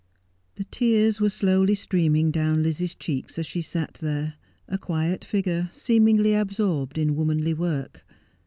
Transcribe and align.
The 0.55 0.63
tears 0.63 1.21
were 1.21 1.29
slowly 1.29 1.75
streaming 1.75 2.31
down 2.31 2.63
Lizzie's 2.63 2.95
cheeks 2.95 3.37
as 3.37 3.45
she 3.45 3.61
sat 3.61 3.99
there, 4.01 4.33
a 4.67 4.79
quiet 4.79 5.23
figure, 5.23 5.69
seemingly 5.71 6.33
absorbed 6.33 6.97
in 6.97 7.15
womanly 7.15 7.53
work. 7.53 8.03